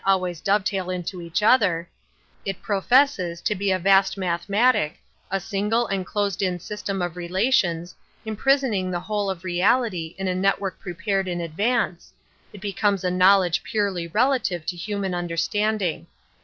ways 0.17 0.41
dovetail 0.41 0.89
into 0.89 1.21
each 1.21 1.43
other,— 1.43 1.87
it 2.43 2.59
pro 2.63 2.81
fesses 2.81 3.39
to 3.39 3.53
be 3.53 3.69
a 3.69 3.77
vast 3.77 4.17
mathematic, 4.17 4.97
a 5.29 5.39
single 5.39 5.85
and 5.85 6.07
closed 6.07 6.41
in 6.41 6.59
system 6.59 7.03
of 7.03 7.15
relations, 7.15 7.93
imprison 8.25 8.73
ing 8.73 8.89
the 8.89 9.01
whole 9.01 9.29
of 9.29 9.43
reality 9.43 10.15
in 10.17 10.27
a 10.27 10.33
network 10.33 10.79
pre 10.79 10.95
pared 10.95 11.27
in 11.27 11.39
advance, 11.39 12.11
^it 12.51 12.59
becomes 12.61 13.03
a 13.03 13.11
knowledge 13.11 13.61
purely 13.61 14.07
relative 14.07 14.65
to 14.65 14.75
human 14.75 15.13
understanding. 15.13 16.07